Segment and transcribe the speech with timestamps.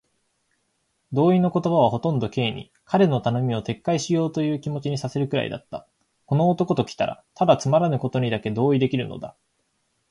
[1.13, 5.87] 同意の言葉はほとんど Ｋ に、彼の頼みを撤回しようというという気持にさせるくらいだった。
[6.25, 9.35] この男ときたら、ただつまらぬことにだけ同意できるのだ。